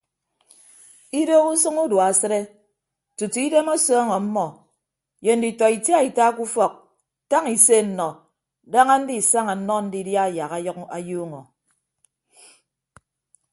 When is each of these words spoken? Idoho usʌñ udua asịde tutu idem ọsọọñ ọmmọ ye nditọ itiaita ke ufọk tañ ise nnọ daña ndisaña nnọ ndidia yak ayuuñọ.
Idoho 1.19 1.49
usʌñ 1.55 1.75
udua 1.85 2.03
asịde 2.09 2.39
tutu 3.17 3.37
idem 3.47 3.67
ọsọọñ 3.75 4.09
ọmmọ 4.17 4.45
ye 5.25 5.31
nditọ 5.37 5.65
itiaita 5.77 6.23
ke 6.35 6.39
ufọk 6.45 6.73
tañ 7.29 7.43
ise 7.55 7.75
nnọ 7.87 8.07
daña 8.71 8.95
ndisaña 9.01 9.53
nnọ 9.59 9.75
ndidia 9.85 10.23
yak 10.37 10.51
ayuuñọ. 10.97 11.41